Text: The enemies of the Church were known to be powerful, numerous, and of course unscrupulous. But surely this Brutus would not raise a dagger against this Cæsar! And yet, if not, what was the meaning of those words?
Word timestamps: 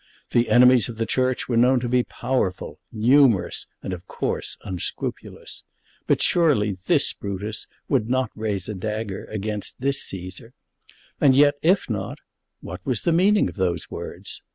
The 0.31 0.49
enemies 0.49 0.89
of 0.89 0.97
the 0.97 1.05
Church 1.05 1.47
were 1.47 1.55
known 1.57 1.79
to 1.81 1.87
be 1.87 2.01
powerful, 2.03 2.79
numerous, 2.91 3.67
and 3.83 3.93
of 3.93 4.07
course 4.07 4.57
unscrupulous. 4.63 5.63
But 6.07 6.23
surely 6.23 6.71
this 6.87 7.13
Brutus 7.13 7.67
would 7.87 8.09
not 8.09 8.31
raise 8.35 8.67
a 8.67 8.73
dagger 8.73 9.25
against 9.25 9.79
this 9.79 10.03
Cæsar! 10.03 10.53
And 11.19 11.35
yet, 11.35 11.53
if 11.61 11.87
not, 11.87 12.17
what 12.61 12.83
was 12.83 13.03
the 13.03 13.11
meaning 13.13 13.47
of 13.47 13.57
those 13.57 13.91
words? 13.91 14.41